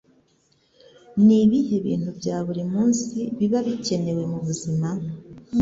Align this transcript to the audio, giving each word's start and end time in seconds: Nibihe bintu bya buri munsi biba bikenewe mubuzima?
Nibihe 1.25 1.75
bintu 1.85 2.09
bya 2.19 2.37
buri 2.45 2.63
munsi 2.73 3.17
biba 3.37 3.59
bikenewe 3.67 4.23
mubuzima? 4.31 4.89